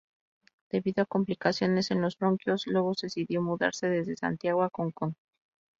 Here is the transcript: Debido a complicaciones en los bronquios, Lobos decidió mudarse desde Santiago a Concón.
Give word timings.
Debido 0.71 1.03
a 1.03 1.05
complicaciones 1.05 1.91
en 1.91 2.01
los 2.01 2.17
bronquios, 2.17 2.65
Lobos 2.65 3.01
decidió 3.03 3.43
mudarse 3.43 3.87
desde 3.87 4.17
Santiago 4.17 4.63
a 4.63 4.71
Concón. 4.71 5.15